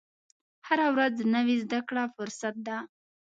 [0.67, 2.77] هره ورځ نوې زده کړه فرصت ده.